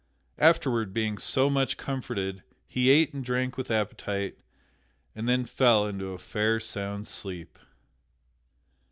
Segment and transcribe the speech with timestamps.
[0.39, 4.39] Afterward, being so much comforted, he ate and drank with appetite,
[5.15, 7.59] and then fell into a fair sound sleep.